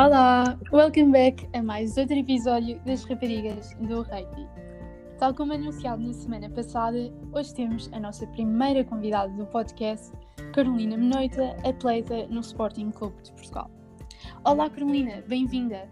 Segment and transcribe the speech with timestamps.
[0.00, 4.48] Olá, welcome back a mais outro episódio das Raparigas do Rugby.
[5.18, 10.10] Tal como anunciado na semana passada, hoje temos a nossa primeira convidada do podcast,
[10.54, 13.70] Carolina Menoita, atleta no Sporting Clube de Portugal.
[14.42, 15.86] Olá Carolina, bem-vinda.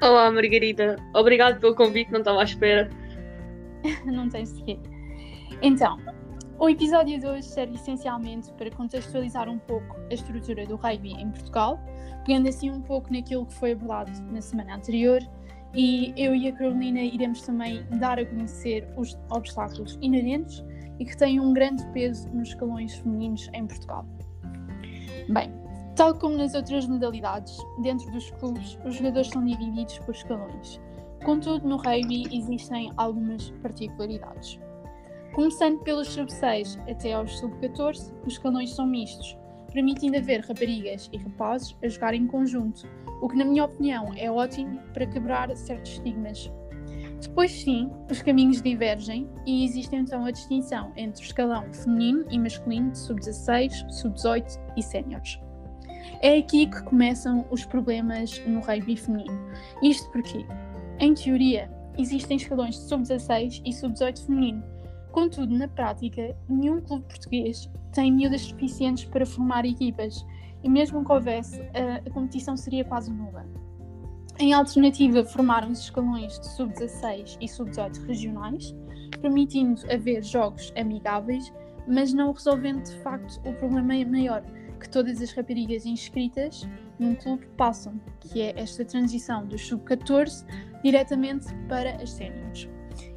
[0.00, 2.88] Olá Margarida, obrigado pelo convite, não estava à espera.
[4.06, 4.78] não tens de quê.
[5.60, 5.98] Então,
[6.60, 11.28] o episódio de hoje serve essencialmente para contextualizar um pouco a estrutura do rugby em
[11.32, 11.80] Portugal,
[12.30, 15.20] pegando assim um pouco naquilo que foi abordado na semana anterior,
[15.74, 20.64] e eu e a Carolina iremos também dar a conhecer os obstáculos inerentes
[21.00, 24.06] e que têm um grande peso nos escalões femininos em Portugal.
[25.28, 25.52] Bem,
[25.96, 30.80] tal como nas outras modalidades, dentro dos clubes, os jogadores são divididos por escalões.
[31.24, 34.56] Contudo, no rugby existem algumas particularidades.
[35.32, 39.36] Começando pelos sub-6 até aos sub-14, os escalões são mistos,
[39.72, 42.88] permitindo haver raparigas e rapazes a jogar em conjunto,
[43.20, 46.50] o que, na minha opinião, é ótimo para quebrar certos estigmas.
[47.20, 52.38] Depois, sim, os caminhos divergem e existe então a distinção entre o escalão feminino e
[52.38, 55.38] masculino de sub-16, sub-18 e séniores.
[56.22, 59.38] É aqui que começam os problemas no rugby feminino.
[59.82, 60.46] Isto porque,
[60.98, 64.64] em teoria, existem escalões de sub-16 e sub-18 feminino,
[65.12, 70.24] Contudo, na prática, nenhum clube português tem miúdas suficientes para formar equipas,
[70.62, 73.44] e mesmo que houvesse, a, a competição seria quase nula.
[74.38, 78.74] Em alternativa, formaram-se escalões de sub-16 e sub-18 regionais,
[79.20, 81.52] permitindo haver jogos amigáveis,
[81.86, 84.42] mas não resolvendo de facto o problema maior
[84.78, 86.66] que todas as raparigas inscritas
[86.98, 90.46] num clube passam, que é esta transição dos sub-14
[90.82, 92.68] diretamente para as séniores.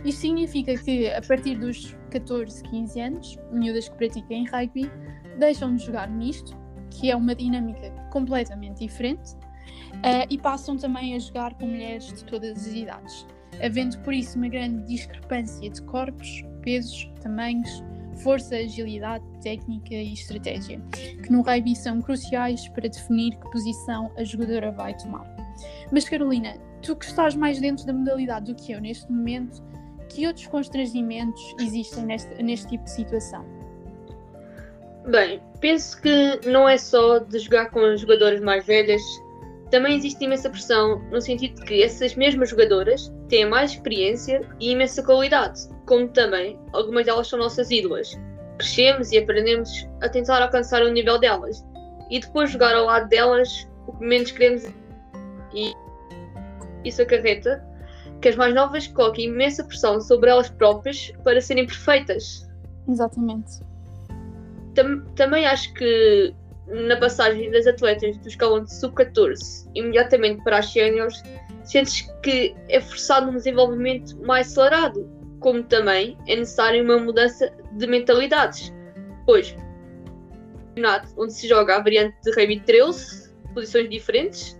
[0.03, 4.91] Isto significa que, a partir dos 14, 15 anos, miúdas que praticam rugby
[5.39, 6.55] deixam de jogar misto,
[6.89, 12.23] que é uma dinâmica completamente diferente, uh, e passam também a jogar com mulheres de
[12.25, 13.25] todas as idades,
[13.63, 17.83] havendo por isso uma grande discrepância de corpos, pesos, tamanhos,
[18.21, 20.79] força, agilidade, técnica e estratégia,
[21.23, 25.25] que no rugby são cruciais para definir que posição a jogadora vai tomar.
[25.91, 29.63] Mas Carolina, tu que estás mais dentro da modalidade do que eu neste momento,
[30.13, 33.45] que outros constrangimentos existem neste, neste tipo de situação?
[35.07, 39.01] Bem, penso que não é só de jogar com as jogadoras mais velhas,
[39.69, 44.71] também existe imensa pressão no sentido de que essas mesmas jogadoras têm mais experiência e
[44.71, 48.17] imensa qualidade, como também algumas delas são nossas ídolas.
[48.59, 51.65] Crescemos e aprendemos a tentar alcançar o nível delas
[52.11, 54.63] e depois jogar ao lado delas o que menos queremos
[55.53, 55.73] e
[56.85, 57.65] isso acarreta
[58.23, 62.49] que as mais novas coloquem imensa pressão sobre elas próprias para serem perfeitas.
[62.87, 63.59] Exatamente.
[64.73, 66.33] Tam também acho que
[66.67, 71.21] na passagem das atletas do escalão de sub-14 imediatamente para as séniores,
[71.65, 75.05] sentes que é forçado um desenvolvimento mais acelerado,
[75.41, 78.73] como também é necessária uma mudança de mentalidades,
[79.25, 79.53] pois
[81.17, 84.57] onde se joga a variante de rugby 13, posições diferentes,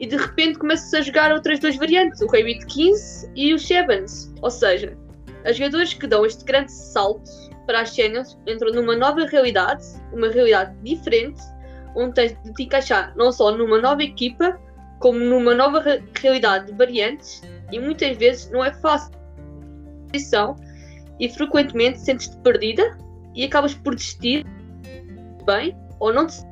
[0.00, 4.32] e de repente começa-se a jogar outras duas variantes, o Rabbit 15 e o Shevans.
[4.40, 4.96] Ou seja,
[5.44, 7.30] as jogadores que dão este grande salto
[7.66, 11.40] para as cenas entram numa nova realidade, uma realidade diferente,
[11.94, 14.58] onde tens de te encaixar não só numa nova equipa,
[14.98, 19.12] como numa nova re realidade de variantes, e muitas vezes não é fácil
[21.20, 22.98] e frequentemente sentes-te perdida
[23.34, 24.44] e acabas por desistir
[25.44, 26.42] bem ou não te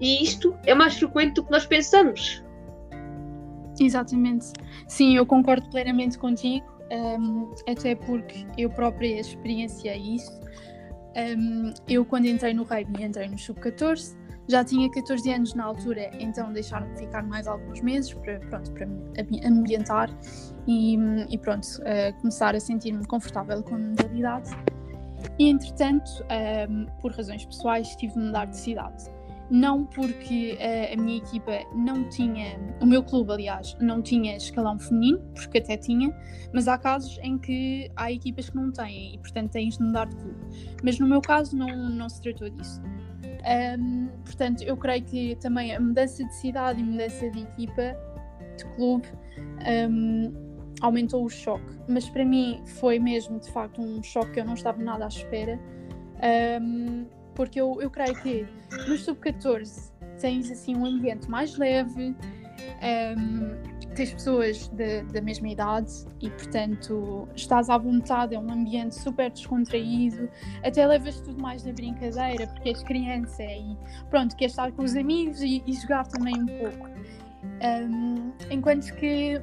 [0.00, 2.42] e isto é mais frequente do que nós pensamos.
[3.80, 4.52] Exatamente.
[4.86, 10.40] Sim, eu concordo plenamente contigo, um, até porque eu própria experienciei isso.
[11.16, 14.16] Um, eu, quando entrei no rugby, entrei no sub-14,
[14.48, 18.86] já tinha 14 anos na altura, então deixaram-me ficar mais alguns meses para, pronto, para
[18.86, 20.10] me ambientar
[20.66, 20.96] e,
[21.30, 24.50] e pronto, uh, começar a sentir-me confortável com a modalidade.
[25.38, 26.10] E entretanto,
[26.68, 29.13] um, por razões pessoais, tive de mudar de cidade
[29.50, 34.78] não porque uh, a minha equipa não tinha, o meu clube, aliás, não tinha escalão
[34.78, 36.14] feminino, porque até tinha,
[36.52, 40.06] mas há casos em que há equipas que não têm e, portanto, tens de mudar
[40.06, 40.38] de clube.
[40.82, 42.80] Mas no meu caso, não, não se tratou disso.
[43.78, 47.96] Um, portanto, eu creio que também a mudança de cidade e mudança de equipa,
[48.56, 49.06] de clube,
[49.90, 50.32] um,
[50.80, 51.78] aumentou o choque.
[51.88, 55.08] Mas para mim foi mesmo, de facto, um choque que eu não estava nada à
[55.08, 55.60] espera.
[56.62, 58.46] Um, porque eu, eu creio que
[58.88, 62.14] no sub-14 tens assim um ambiente mais leve,
[63.18, 68.94] um, tens pessoas de, da mesma idade e, portanto, estás à vontade, é um ambiente
[68.94, 70.28] super descontraído,
[70.64, 73.76] até levas tudo mais na brincadeira, porque és criança e
[74.10, 76.90] pronto, queres estar com os amigos e, e jogar também um pouco.
[77.62, 79.40] Um, enquanto que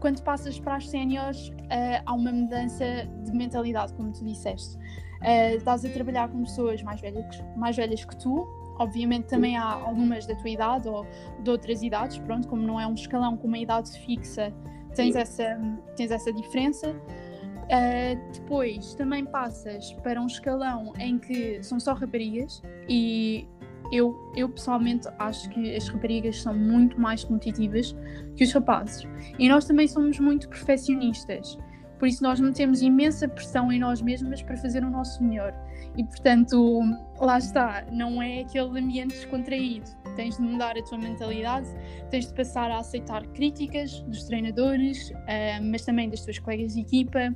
[0.00, 2.84] quando passas para as séniores, uh, há uma mudança
[3.24, 4.78] de mentalidade, como tu disseste.
[5.20, 7.26] Uh, estás a trabalhar com pessoas mais velhas,
[7.56, 8.46] mais velhas que tu,
[8.78, 11.04] Obviamente também há algumas da tua idade ou
[11.42, 14.54] de outras idades, pronto, como não é um escalão com uma idade fixa,
[14.94, 15.60] tens, essa,
[15.96, 16.90] tens essa diferença.
[16.90, 23.46] Uh, depois também passas para um escalão em que são só raparigas e
[23.92, 27.94] eu, eu pessoalmente acho que as raparigas são muito mais competitivas
[28.36, 29.06] que os rapazes.
[29.38, 31.58] E nós também somos muito perfeccionistas.
[31.98, 35.52] Por isso nós metemos imensa pressão em nós mesmas para fazer o nosso melhor.
[35.96, 36.80] E portanto,
[37.20, 39.90] lá está, não é aquele ambiente descontraído.
[40.14, 41.66] Tens de mudar a tua mentalidade,
[42.10, 46.80] tens de passar a aceitar críticas dos treinadores, uh, mas também das tuas colegas de
[46.80, 47.34] equipa.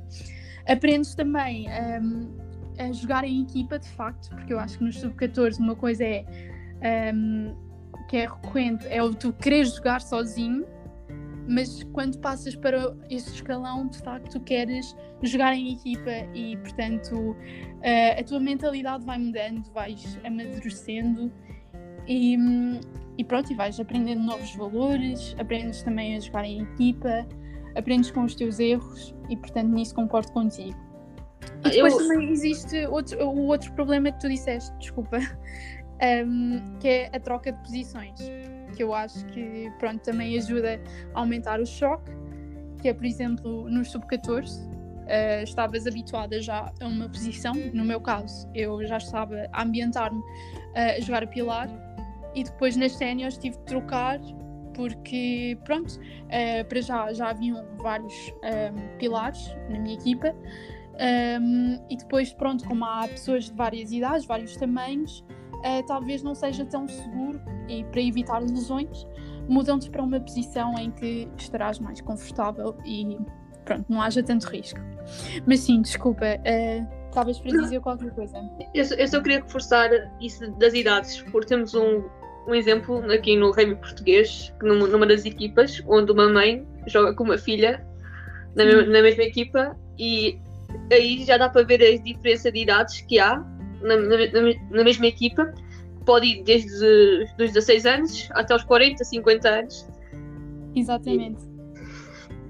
[0.65, 1.67] Aprendes também
[2.01, 2.37] um,
[2.79, 6.25] a jogar em equipa, de facto, porque eu acho que nos sub-14 uma coisa é
[7.13, 7.53] um,
[8.07, 10.65] que é recorrente, é o tu querer jogar sozinho
[11.47, 18.19] mas quando passas para esse escalão, de facto, queres jogar em equipa e, portanto, uh,
[18.19, 21.31] a tua mentalidade vai mudando, vais amadurecendo
[22.07, 22.37] e,
[23.17, 27.27] e pronto, e vais aprendendo novos valores, aprendes também a jogar em equipa,
[27.75, 30.77] aprendes com os teus erros e, portanto, nisso concordo contigo.
[31.65, 32.07] E depois Eu...
[32.07, 35.19] também existe outro, o outro problema que tu disseste, desculpa,
[36.25, 38.19] um, que é a troca de posições
[38.75, 40.81] que eu acho que pronto, também ajuda
[41.13, 42.11] a aumentar o choque,
[42.81, 48.01] que é, por exemplo, no sub-14, uh, estavas habituada já a uma posição, no meu
[48.01, 51.69] caso, eu já estava a ambientar-me uh, a jogar a pilar,
[52.35, 54.19] e depois nas séniores tive de trocar
[54.75, 58.33] porque pronto, uh, para já já haviam vários
[58.97, 60.35] pilares na minha equipa.
[60.93, 66.35] Um, e depois pronto, como há pessoas de várias idades, vários tamanhos, uh, talvez não
[66.35, 69.07] seja tão seguro e para evitar lesões,
[69.47, 73.17] mudam-te para uma posição em que estarás mais confortável e
[73.65, 74.79] pronto, não haja tanto risco.
[75.45, 78.37] Mas sim, desculpa, uh, talvez para dizer qualquer coisa.
[78.73, 79.89] Eu só, eu só queria reforçar
[80.21, 82.03] isso das idades, porque temos um,
[82.47, 87.23] um exemplo aqui no rugby português, numa, numa das equipas, onde uma mãe joga com
[87.23, 87.85] uma filha
[88.55, 90.39] na, na mesma equipa e
[90.91, 93.37] aí já dá para ver a diferença de idades que há
[93.81, 94.17] na, na,
[94.71, 95.53] na mesma equipa,
[96.05, 96.85] pode ir desde
[97.39, 99.87] os 16 anos até os 40, 50 anos.
[100.75, 101.41] Exatamente.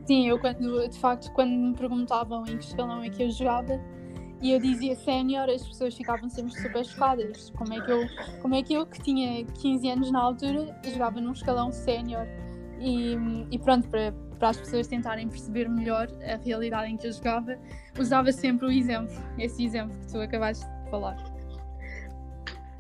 [0.06, 3.80] Sim, eu quando, de facto, quando me perguntavam em que escalão é que eu jogava
[4.42, 7.50] e eu dizia sénior, as pessoas ficavam sempre super chocadas.
[7.52, 8.02] Como é que eu,
[8.42, 12.28] como é que, eu que tinha 15 anos na altura, jogava num escalão sénior?
[12.80, 13.16] E,
[13.50, 17.58] e pronto, para, para as pessoas tentarem perceber melhor a realidade em que eu jogava,
[17.98, 21.33] usava sempre o exemplo, esse exemplo que tu acabaste falar.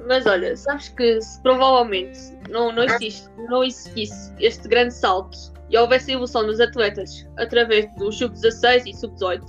[0.08, 2.20] Mas olha, sabes que se provavelmente
[2.50, 5.38] não, não, existe, não existisse este grande salto
[5.70, 9.42] e houvesse a evolução dos atletas através do sub-16 e sub-18,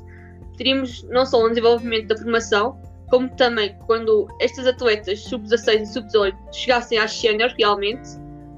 [0.56, 2.80] teríamos não só um desenvolvimento da formação,
[3.10, 8.08] como também quando estes atletas sub-16 e sub-18 chegassem às séniores realmente,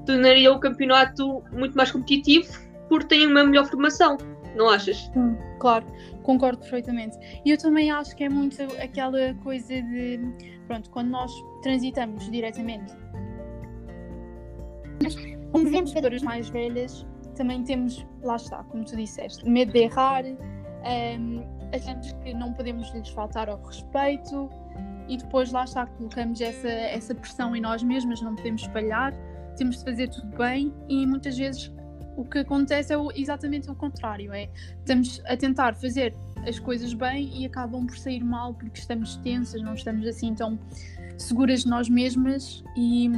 [0.05, 2.47] tornaria o campeonato muito mais competitivo
[2.87, 4.17] porque têm uma melhor formação,
[4.57, 5.09] não achas?
[5.15, 5.85] Hum, claro,
[6.23, 7.17] concordo perfeitamente.
[7.45, 10.19] E eu também acho que é muito aquela coisa de,
[10.67, 11.31] pronto, quando nós
[11.61, 12.93] transitamos diretamente.
[15.01, 15.15] Mas,
[15.51, 20.23] como vemos jogadoras mais velhas, também temos, lá está, como tu disseste, medo de errar,
[20.25, 24.49] um, achamos que não podemos lhes faltar ao respeito
[25.07, 29.13] e depois lá está, colocamos essa, essa pressão em nós mesmas, não podemos falhar,
[29.55, 31.71] temos de fazer tudo bem e muitas vezes
[32.17, 36.13] o que acontece é o, exatamente o contrário, é estamos a tentar fazer
[36.47, 40.59] as coisas bem e acabam por sair mal porque estamos tensas, não estamos assim tão
[41.17, 43.09] seguras de nós mesmas e,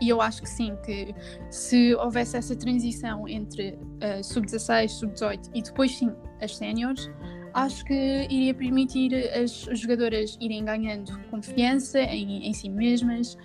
[0.00, 1.14] e eu acho que sim, que
[1.50, 7.10] se houvesse essa transição entre uh, sub-16, sub-18 e depois sim as séniores,
[7.54, 13.36] acho que iria permitir as jogadoras irem ganhando confiança em, em si mesmas,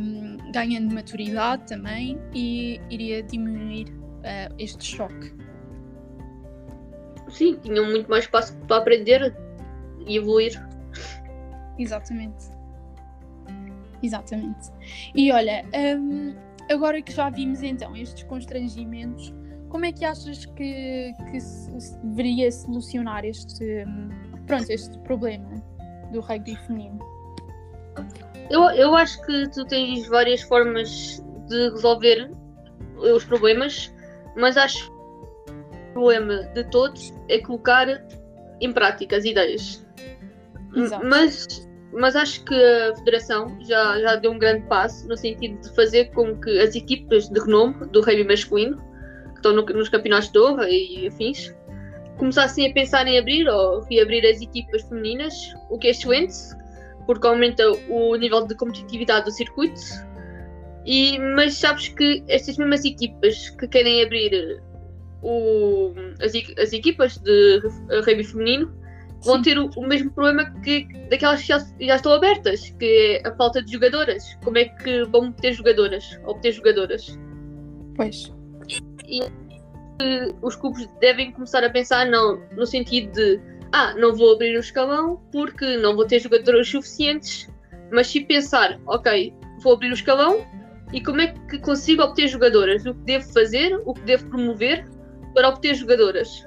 [0.00, 5.34] um, ganhando maturidade também e iria diminuir uh, este choque.
[7.28, 9.34] Sim, tinham muito mais espaço para aprender
[10.06, 10.52] e evoluir.
[11.78, 12.50] Exatamente.
[14.02, 14.70] Exatamente.
[15.14, 15.64] E olha,
[15.98, 16.34] um,
[16.70, 19.32] agora que já vimos então estes constrangimentos,
[19.68, 24.10] como é que achas que, que se deveria solucionar este, hum,
[24.46, 25.62] pronto, este problema
[26.12, 26.98] do rugby feminino?
[28.50, 32.30] Eu, eu acho que tu tens várias formas de resolver
[32.96, 33.92] os problemas
[34.36, 34.90] mas acho
[35.92, 37.86] problema de todos é colocar
[38.60, 39.84] em prática as ideias.
[40.74, 41.06] Exato.
[41.06, 45.74] Mas, mas acho que a Federação já, já deu um grande passo no sentido de
[45.74, 48.78] fazer com que as equipas de renome do rugby masculino,
[49.30, 51.54] que estão no- nos campeonatos de honra e afins,
[52.18, 55.34] começassem a pensar em abrir ou reabrir as equipas femininas,
[55.68, 56.34] o que é excelente,
[57.06, 59.80] porque aumenta o nível de competitividade do circuito.
[60.84, 64.60] E, mas sabes que estas mesmas equipas que querem abrir
[65.22, 67.60] o- as, as equipas de
[68.04, 68.72] rugby feminino
[69.24, 69.42] vão Sim.
[69.42, 73.34] ter o, o mesmo problema que daquelas que já, já estão abertas, que é a
[73.36, 74.36] falta de jogadoras.
[74.42, 76.18] Como é que vão ter jogadoras?
[76.26, 77.18] Obter jogadoras?
[77.94, 78.32] Pois.
[80.42, 83.40] os clubes devem começar a pensar não no sentido de
[83.72, 87.48] ah, não vou abrir o escalão porque não vou ter jogadoras suficientes,
[87.90, 90.44] mas sim pensar, ok, vou abrir o escalão
[90.92, 92.84] e como é que consigo obter jogadoras?
[92.84, 93.80] O que devo fazer?
[93.86, 94.86] O que devo promover
[95.34, 96.46] para obter jogadoras?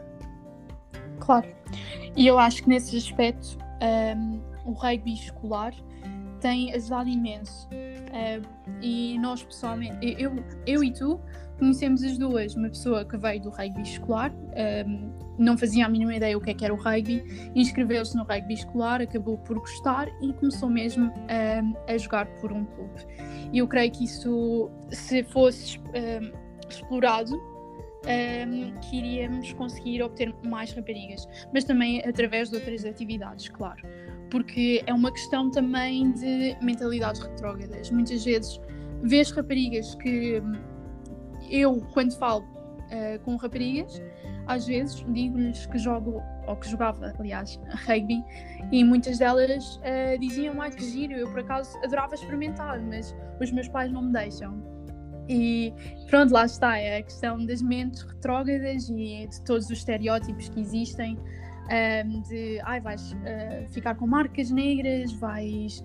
[1.20, 1.48] Claro.
[2.16, 5.74] E eu acho que nesse aspecto um, o rugby escolar
[6.40, 7.68] tem ajudado imenso.
[7.72, 10.36] Um, e nós pessoalmente, eu,
[10.66, 11.20] eu e tu
[11.58, 12.56] conhecemos as duas.
[12.56, 16.52] Uma pessoa que veio do rugby escolar, um, não fazia a mínima ideia o que
[16.52, 17.24] é que era o rugby,
[17.56, 22.66] inscreveu-se no rugby escolar, acabou por gostar e começou mesmo um, a jogar por um
[22.66, 23.06] clube.
[23.52, 26.32] E eu creio que isso, se fosse um,
[26.70, 33.82] explorado, um, que iríamos conseguir obter mais raparigas, mas também através de outras atividades, claro.
[34.30, 37.90] Porque é uma questão também de mentalidades retrógradas.
[37.92, 38.60] Muitas vezes
[39.04, 40.42] vês raparigas que
[41.50, 44.02] eu, quando falo uh, com raparigas,
[44.48, 48.24] às vezes digo-lhes que jogo, ou que jogava, aliás, rugby,
[48.72, 53.52] e muitas delas uh, diziam, ai que giro, eu por acaso adorava experimentar, mas os
[53.52, 54.75] meus pais não me deixam.
[55.28, 55.74] E
[56.08, 60.60] pronto, lá está, é a questão das mentes retrógradas e de todos os estereótipos que
[60.60, 61.18] existem,
[61.66, 65.84] um, de ai, vais uh, ficar com marcas negras, vais.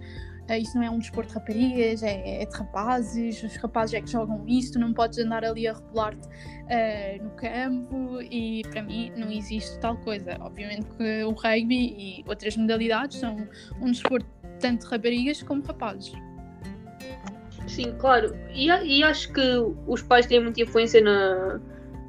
[0.51, 4.01] Uh, isso não é um desporto de raparigas, é, é, de rapazes, os rapazes é
[4.01, 8.83] que jogam isso, tu não podes andar ali a rebolar-te uh, no campo e para
[8.83, 10.37] mim não existe tal coisa.
[10.41, 13.37] Obviamente que o rugby e outras modalidades são
[13.81, 14.27] um desporto
[14.59, 16.13] tanto de raparigas como rapazes.
[17.69, 18.37] Sim, claro.
[18.53, 19.41] E, e, acho que
[19.87, 21.61] os pais têm muita influência na,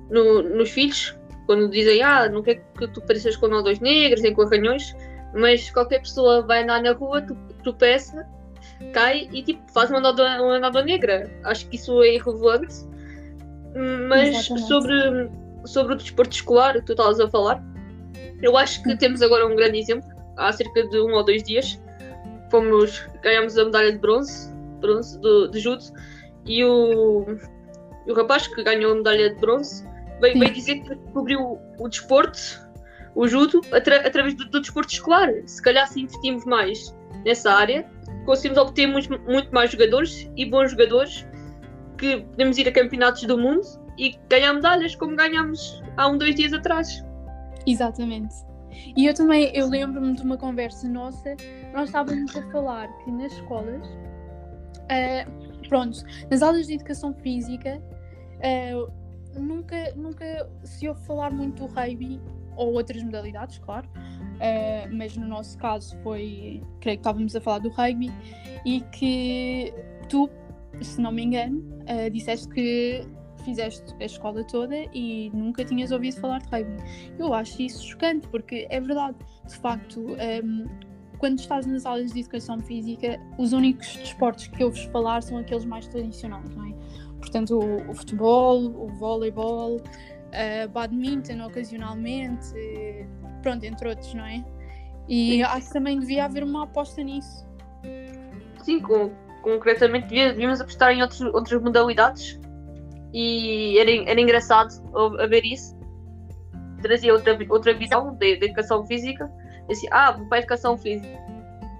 [0.09, 4.21] no, nos filhos, quando dizem, ah, não quer que tu pareças com nós dois negros,
[4.21, 4.95] nem com arranhões,
[5.33, 8.27] mas qualquer pessoa vai andar na rua, tu tropeça,
[8.93, 11.29] cai e tipo, faz uma nada, uma nada negra.
[11.43, 12.75] Acho que isso é irrelevante.
[14.07, 14.67] Mas Exatamente.
[14.67, 15.29] sobre,
[15.65, 17.63] sobre o desporto escolar que tu estavas a falar,
[18.41, 20.09] eu acho que temos agora um grande exemplo.
[20.37, 21.79] Há cerca de um ou dois dias
[22.49, 24.51] fomos, ganhamos a medalha de bronze
[24.81, 25.83] bronze do, de judo
[26.45, 27.25] e o,
[28.07, 29.87] o rapaz que ganhou a medalha de bronze
[30.19, 32.39] veio, veio dizer que descobriu o, o desporto,
[33.15, 35.29] o judo, atra, através do, do, desporto escolar.
[35.45, 36.93] Se calhar se investimos mais
[37.25, 37.89] nessa área,
[38.25, 41.27] conseguimos obter muito, muito mais jogadores e bons jogadores
[41.97, 43.61] que podemos ir a campeonatos do mundo
[43.97, 47.03] e ganhar medalhas como ganhámos há um, dois dias atrás.
[47.67, 48.33] Exatamente.
[48.95, 51.35] E eu também, eu lembro-me de uma conversa nossa,
[51.73, 53.87] nós estávamos a falar que nas escolas
[54.91, 57.81] Uh, pronto, nas aulas de educação física
[58.39, 62.21] uh, nunca, nunca se ouve falar muito do rugby
[62.57, 63.87] ou outras modalidades, claro,
[64.41, 68.11] uh, mas no nosso caso foi, creio que estávamos a falar do rugby
[68.65, 69.73] e que
[70.09, 70.29] tu,
[70.81, 71.63] se não me engano,
[72.11, 73.05] disseste que
[73.43, 76.83] fizeste a escola toda e nunca tinhas ouvido falar de rugby.
[77.17, 79.17] Eu acho isso chocante porque é verdade,
[79.47, 79.99] de facto.
[80.43, 80.65] Um,
[81.17, 85.65] quando estás nas aulas de educação física, os únicos desportos que ouves falar são aqueles
[85.65, 86.73] mais tradicionais, não é?
[87.19, 92.47] Portanto, o, o futebol, o voleibol, uh, badminton ocasionalmente,
[93.41, 94.43] pronto, entre outros, não é?
[95.07, 97.45] E acho que também devia haver uma aposta nisso.
[98.63, 102.39] Sim, com, concretamente devíamos apostar em outros, outras modalidades
[103.13, 104.69] e era, era engraçado
[105.19, 105.75] a ver isso.
[106.81, 109.29] Trazia outra, outra visão da educação física
[109.71, 111.17] Disse, ah, vou para a educação física.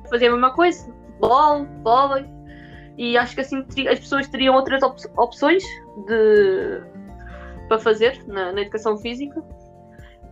[0.10, 2.26] Fazer a mesma coisa, futebol, vôlei.
[2.98, 5.64] E acho que assim as pessoas teriam outras op opções
[6.08, 6.82] de,
[7.68, 9.44] para fazer na, na, educação física.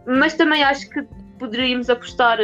[0.05, 1.03] Mas também acho que
[1.37, 2.39] poderíamos apostar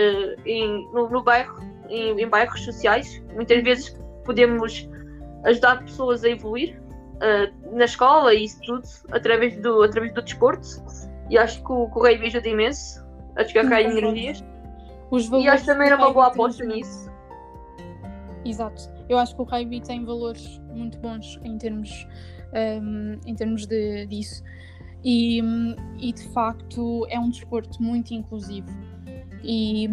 [0.46, 1.60] em, no, no bairro,
[1.90, 3.22] em, em, bairros sociais.
[3.34, 4.90] Muitas vezes podemos
[5.44, 6.80] ajudar pessoas a evoluir
[7.16, 10.68] uh, na escola e isso tudo através do, através do desporto.
[11.30, 13.04] E acho que o Correio ajuda imenso
[13.36, 14.44] a descarregar energias.
[15.12, 17.10] Os e acho também era uma boa aposta nisso.
[18.44, 18.90] Exato.
[19.10, 22.08] Eu acho que o rugby tem valores muito bons em termos,
[22.54, 24.44] um, em termos de, disso.
[25.08, 25.40] E,
[26.00, 28.68] e de facto é um desporto muito inclusivo.
[29.44, 29.88] E,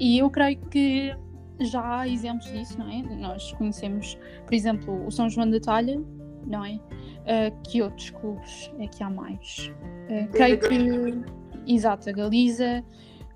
[0.00, 1.14] e eu creio que
[1.60, 3.02] já há exemplos disso, não é?
[3.02, 6.02] Nós conhecemos, por exemplo, o São João da Talha,
[6.44, 6.72] não é?
[6.74, 9.72] Uh, que outros clubes é que há mais?
[10.10, 11.72] Uh, creio que.
[11.72, 12.82] Exato, a Galiza.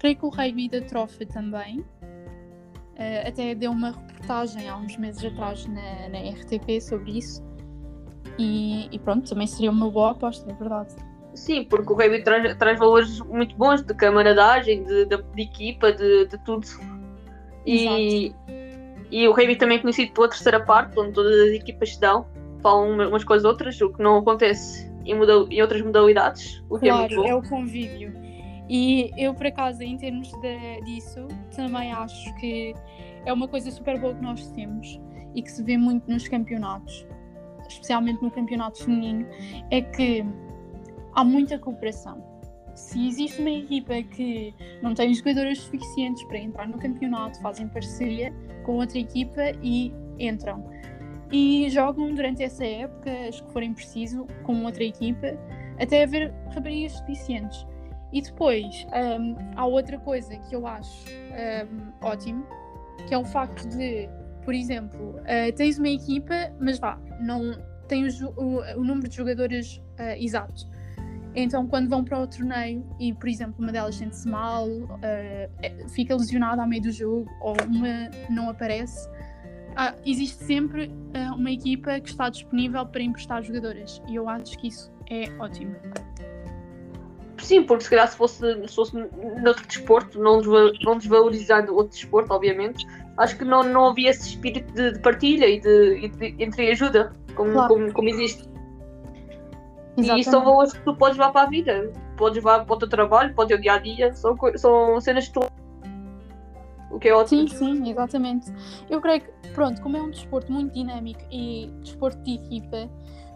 [0.00, 1.81] Creio que o Rugby da Trofa também.
[1.81, 7.45] Uh, até deu uma reportagem há uns meses atrás na, na RTP sobre isso.
[8.38, 10.95] E, e, pronto, também seria uma boa aposta, é verdade.
[11.35, 15.93] Sim, porque o rugby traz, traz valores muito bons de camaradagem, de, de, de equipa,
[15.93, 16.67] de, de tudo.
[17.67, 18.35] E,
[19.11, 22.27] e o rugby também é conhecido pela terceira parte, onde todas as equipas se dão,
[22.62, 26.62] falam umas com as outras, o que não acontece em, modal, em outras modalidades.
[26.69, 27.29] O que claro, é, muito bom.
[27.29, 28.12] é o convívio.
[28.69, 32.75] E eu, por acaso, em termos de, disso, também acho que
[33.27, 35.01] é uma coisa super boa que nós temos
[35.35, 37.07] e que se vê muito nos campeonatos,
[37.69, 39.27] especialmente no campeonato feminino,
[39.71, 40.25] é que
[41.14, 42.23] há muita cooperação.
[42.75, 48.33] Se existe uma equipa que não tem jogadoras suficientes para entrar no campeonato, fazem parceria
[48.64, 50.64] com outra equipa e entram.
[51.31, 55.38] E jogam durante essa época, as que forem preciso, com outra equipa,
[55.78, 57.66] até haver raparigas suficientes.
[58.12, 58.87] E depois
[59.21, 62.47] um, há outra coisa que eu acho um, ótimo,
[63.09, 64.09] que é o facto de,
[64.45, 67.57] por exemplo, uh, tens uma equipa, mas vá, não
[67.88, 70.72] tem o, o, o número de jogadoras uh, exato.
[71.35, 76.15] Então, quando vão para o torneio e, por exemplo, uma delas sente-se mal, uh, fica
[76.15, 81.99] lesionada ao meio do jogo ou uma não aparece, uh, existe sempre uh, uma equipa
[82.01, 84.03] que está disponível para emprestar jogadoras.
[84.09, 85.75] E eu acho que isso é ótimo.
[87.39, 88.97] Sim, porque se calhar se fosse, se fosse
[89.43, 92.87] noutro desporto, não, não desvalorizando outro desporto, obviamente,
[93.17, 97.12] acho que não, não havia esse espírito de, de partilha e de, de, entre ajuda,
[97.35, 97.75] como, claro.
[97.75, 98.51] como, como existe.
[99.96, 100.26] Exatamente.
[100.26, 101.92] E são valores que tu podes levar para a vida.
[102.16, 104.14] Podes levar para o teu trabalho, para o teu dia a dia.
[104.14, 105.40] São, são cenas que tu.
[106.90, 107.49] O que é ótimo.
[107.49, 108.52] Sim, sim, exatamente.
[108.88, 112.88] Eu creio que, pronto, como é um desporto muito dinâmico e desporto de equipa,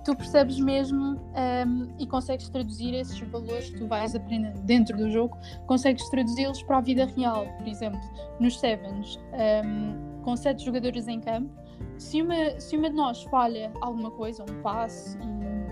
[0.04, 1.18] tu percebes mesmo
[1.66, 6.62] um, e consegues traduzir esses valores que tu vais aprendendo dentro do jogo, consegues traduzi-los
[6.62, 7.46] para a vida real.
[7.58, 8.00] Por exemplo,
[8.38, 9.18] nos Sevens,
[9.64, 11.50] um, com sete jogadores em campo,
[11.98, 15.65] se uma, se uma de nós falha alguma coisa, um passe, um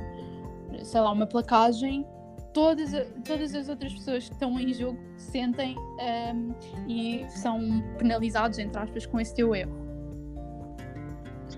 [0.83, 2.07] sei lá, uma placagem,
[2.53, 2.93] todas,
[3.25, 6.55] todas as outras pessoas que estão em jogo sentem um,
[6.89, 9.85] e são penalizados, entre aspas, com esse teu erro.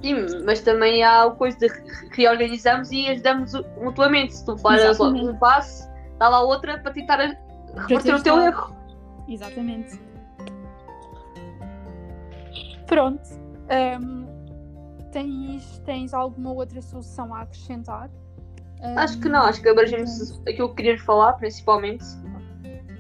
[0.03, 1.69] Sim, mas também há a coisa de
[2.13, 4.37] reorganizarmos e ajudamos mutuamente.
[4.37, 7.19] Se tu falhas um passe, dá lá outra para tentar
[7.75, 8.77] reverter o teu erro.
[9.29, 9.99] Exatamente.
[12.87, 13.23] Pronto.
[14.01, 14.27] Um,
[15.11, 18.11] tens, tens alguma outra solução a acrescentar?
[18.81, 22.05] Acho que não, acho que abrangemos aquilo que queríamos falar, principalmente.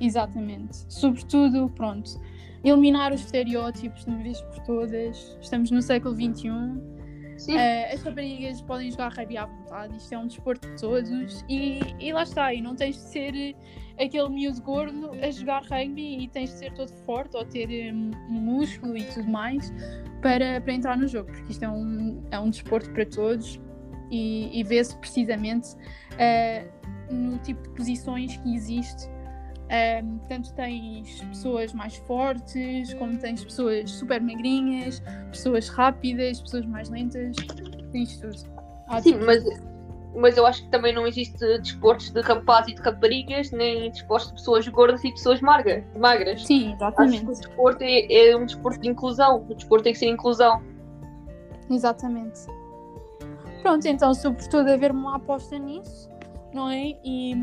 [0.00, 0.84] Exatamente.
[0.88, 2.20] Sobretudo, pronto,
[2.64, 5.38] eliminar os estereótipos de uma vez por todas.
[5.40, 6.50] Estamos no século XXI.
[7.36, 7.54] Sim.
[7.54, 11.80] Uh, as raparigas podem jogar rugby à vontade, isto é um desporto de todos e,
[12.00, 13.56] e lá está, e não tens de ser
[14.00, 18.10] aquele miúdo gordo a jogar rugby e tens de ser todo forte ou ter um,
[18.30, 19.70] um músculo e tudo mais
[20.22, 23.60] para, para entrar no jogo, porque isto é um, é um desporto para todos
[24.10, 29.08] e, e vê-se precisamente uh, no tipo de posições que existe.
[29.66, 36.88] Um, tanto tens pessoas mais fortes, como tens pessoas super magrinhas, pessoas rápidas, pessoas mais
[36.88, 37.34] lentas,
[37.90, 38.36] tens tudo.
[38.86, 39.42] Há Sim, mas,
[40.14, 44.28] mas eu acho que também não existe desportos de rapazes e de raparigas, nem desportos
[44.28, 45.82] de pessoas gordas e pessoas magras.
[45.98, 46.46] magras.
[46.46, 47.16] Sim, exatamente.
[47.16, 50.06] Acho que o desporto é, é um desporto de inclusão, o desporto tem que ser
[50.06, 50.62] inclusão.
[51.68, 52.38] Exatamente.
[53.66, 56.08] Pronto, então sobretudo haver uma aposta nisso,
[56.54, 56.96] não é?
[57.04, 57.34] E,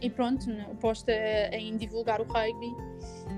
[0.00, 0.68] e pronto, né?
[0.70, 1.10] aposta
[1.50, 2.72] em divulgar o rugby.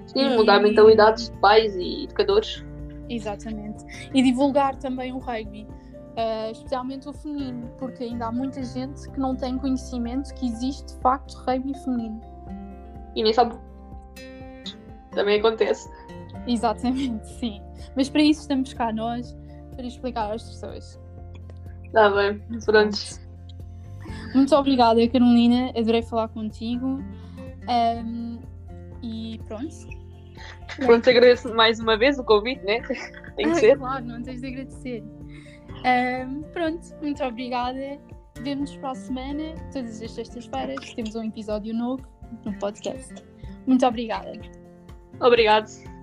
[0.07, 2.63] Sim, e, mudar mentalidades de pais e educadores.
[3.09, 3.87] Exatamente.
[4.13, 5.63] E divulgar também o rugby.
[5.63, 10.95] Uh, especialmente o feminino, porque ainda há muita gente que não tem conhecimento que existe
[10.95, 12.21] de facto rugby feminino.
[13.15, 13.57] E nem sabe.
[15.13, 15.91] Também acontece.
[16.47, 17.63] Exatamente, sim.
[17.97, 19.35] Mas para isso estamos cá nós,
[19.75, 21.06] para explicar às pessoas.
[21.87, 22.99] Está bem, pronto.
[24.35, 25.73] Muito obrigada, Carolina.
[25.77, 27.03] Adorei falar contigo.
[27.69, 28.39] Um,
[29.03, 29.75] e pronto.
[30.77, 32.81] Pronto, agradeço mais uma vez o convite, né?
[33.37, 33.79] Tem que ser.
[33.79, 35.05] Claro, não tens de agradecer.
[35.85, 37.99] Um, pronto, muito obrigada.
[38.43, 40.95] Vemo-nos para a semana, todas as sextas-feiras.
[40.95, 42.07] Temos um episódio novo
[42.45, 43.15] no podcast.
[43.67, 44.33] Muito obrigada.
[45.21, 45.96] Obrigado.